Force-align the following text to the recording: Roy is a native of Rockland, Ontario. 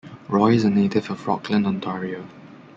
Roy 0.29 0.53
is 0.55 0.63
a 0.63 0.69
native 0.71 1.11
of 1.11 1.27
Rockland, 1.27 1.67
Ontario. 1.67 2.25